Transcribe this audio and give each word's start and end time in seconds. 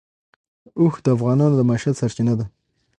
اوښ 0.79 0.95
د 1.03 1.05
افغانانو 1.15 1.55
د 1.57 1.61
معیشت 1.69 1.95
سرچینه 2.01 2.33
ده. 2.39 2.45